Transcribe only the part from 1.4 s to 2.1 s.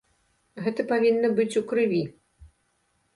у крыві.